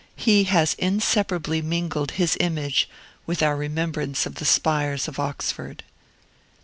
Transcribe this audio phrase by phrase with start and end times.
[0.15, 2.89] He has inseparably mingled his image
[3.27, 5.83] with our remembrance of the Spires of Oxford.